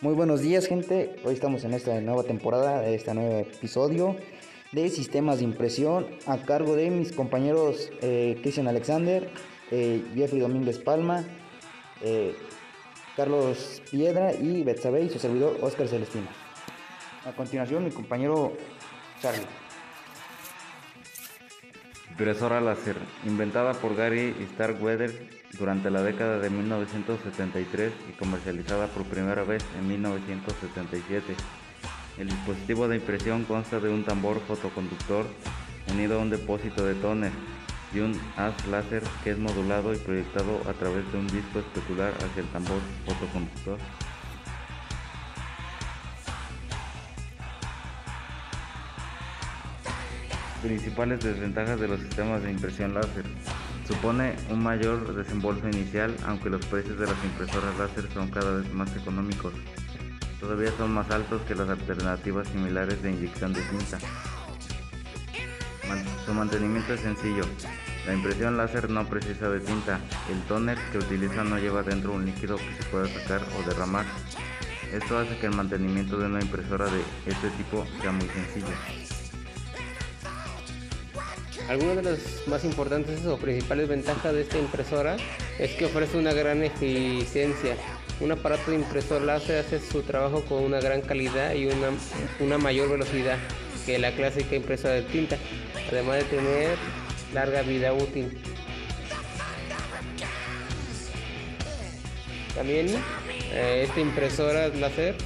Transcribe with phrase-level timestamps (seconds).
[0.00, 4.14] Muy buenos días gente, hoy estamos en esta nueva temporada, de este nuevo episodio
[4.70, 9.28] de sistemas de impresión a cargo de mis compañeros eh, Cristian Alexander,
[9.72, 11.24] eh, Jeffrey Domínguez Palma,
[12.00, 12.32] eh,
[13.16, 16.28] Carlos Piedra y Betsabe y su servidor Oscar Celestino.
[17.24, 18.52] A continuación mi compañero
[19.20, 19.67] Charlie.
[22.18, 29.44] Impresora láser, inventada por Gary Starkweather durante la década de 1973 y comercializada por primera
[29.44, 31.36] vez en 1977.
[32.18, 35.26] El dispositivo de impresión consta de un tambor fotoconductor
[35.92, 37.30] unido a un depósito de tóner
[37.94, 42.12] y un haz láser que es modulado y proyectado a través de un disco especular
[42.14, 43.78] hacia el tambor fotoconductor.
[50.62, 53.24] Principales desventajas de los sistemas de impresión láser.
[53.86, 58.72] Supone un mayor desembolso inicial, aunque los precios de las impresoras láser son cada vez
[58.74, 59.54] más económicos.
[60.40, 63.98] Todavía son más altos que las alternativas similares de inyección de tinta.
[66.26, 67.44] su mantenimiento es sencillo.
[68.06, 70.00] La impresión láser no precisa de tinta.
[70.30, 74.06] El tóner que utiliza no lleva dentro un líquido que se pueda sacar o derramar.
[74.92, 79.17] Esto hace que el mantenimiento de una impresora de este tipo sea muy sencillo.
[81.68, 85.18] Algunas de las más importantes o principales ventajas de esta impresora
[85.58, 87.76] es que ofrece una gran eficiencia.
[88.20, 91.90] Un aparato de impresor láser hace su trabajo con una gran calidad y una,
[92.40, 93.36] una mayor velocidad
[93.84, 95.36] que la clásica impresora de tinta,
[95.92, 96.78] además de tener
[97.34, 98.38] larga vida útil.
[102.54, 102.88] También
[103.52, 105.16] eh, esta impresora láser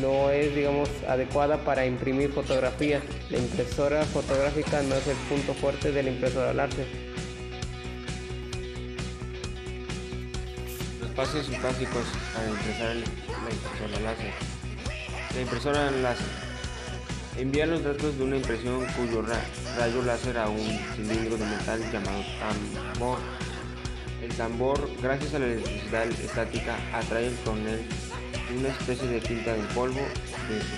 [0.00, 3.02] no es, digamos, adecuada para imprimir fotografías.
[3.30, 6.86] La impresora fotográfica no es el punto fuerte de la impresora láser.
[11.00, 14.32] Los pasos básicos para impresar la impresora láser.
[15.34, 16.46] La impresora láser
[17.38, 22.24] envía los datos de una impresión cuyo rayo láser a un cilindro de metal llamado
[22.40, 23.18] tambor.
[24.22, 27.86] El tambor, gracias a la electricidad estática, atrae el tonel
[28.54, 30.00] una especie de tinta en polvo
[30.48, 30.76] de su.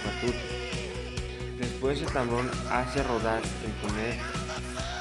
[1.58, 4.14] Después el tambor hace rodar el poner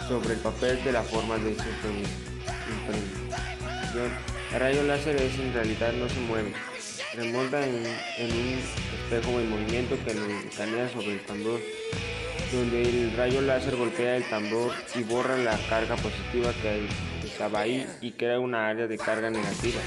[0.08, 2.08] sobre el papel de la forma de su impresión.
[4.54, 6.54] El rayo láser es en realidad no se mueve,
[7.16, 8.60] remonta en, un
[9.04, 11.60] espejo en movimiento que lo escanea sobre el tambor,
[12.52, 16.88] donde el rayo láser golpea el tambor y borra la carga positiva que
[17.26, 19.82] estaba ahí y crea una área de carga negativa.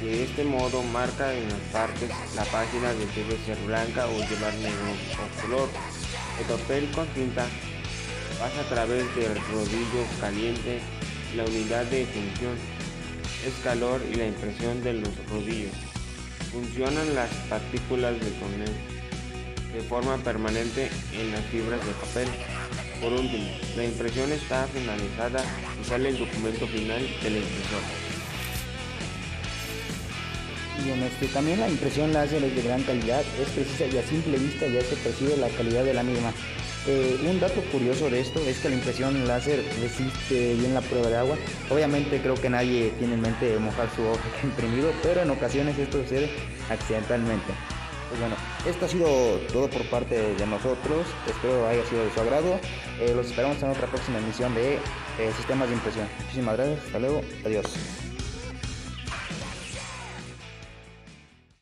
[0.00, 4.54] De este modo marca en las partes la página de debe ser blanca o llevar
[4.54, 5.68] negro o color.
[6.38, 7.46] El papel con tinta
[8.38, 10.80] pasa a través del rodillo caliente,
[11.36, 12.56] la unidad de función
[13.46, 15.74] es calor y la impresión de los rodillos.
[16.50, 18.72] Funcionan las partículas de tonel
[19.74, 22.28] de forma permanente en las fibras de papel.
[23.02, 25.44] Por último, la impresión está finalizada
[25.78, 28.19] y sale el documento final de la impresora.
[30.84, 34.38] Y este, también la impresión láser es de gran calidad, es precisa y a simple
[34.38, 36.32] vista ya se percibe la calidad de la misma.
[36.86, 41.08] Eh, un dato curioso de esto es que la impresión láser resiste bien la prueba
[41.08, 41.36] de agua.
[41.68, 46.02] Obviamente creo que nadie tiene en mente mojar su hoja imprimido, pero en ocasiones esto
[46.02, 46.30] sucede
[46.70, 47.52] accidentalmente.
[48.08, 48.34] Pues bueno,
[48.66, 49.06] esto ha sido
[49.52, 51.06] todo por parte de nosotros.
[51.28, 52.58] Espero haya sido de su agrado.
[52.98, 56.08] Eh, los esperamos en otra próxima emisión de eh, Sistemas de Impresión.
[56.18, 56.86] Muchísimas gracias.
[56.86, 57.20] Hasta luego.
[57.44, 57.66] Adiós.